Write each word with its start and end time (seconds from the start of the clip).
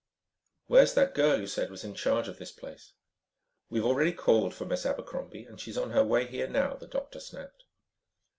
"Where's 0.65 0.95
that 0.95 1.13
girl 1.13 1.39
you 1.39 1.45
said 1.45 1.69
was 1.69 1.83
in 1.83 1.93
charge 1.93 2.27
of 2.27 2.39
this 2.39 2.51
place?" 2.51 2.93
"We've 3.69 3.85
already 3.85 4.13
called 4.13 4.55
for 4.55 4.65
Miss 4.65 4.83
Abercrombie 4.83 5.45
and 5.45 5.59
she's 5.61 5.77
on 5.77 5.91
her 5.91 6.03
way 6.03 6.25
here 6.25 6.47
now," 6.47 6.73
the 6.75 6.87
doctor 6.87 7.19
snapped. 7.19 7.65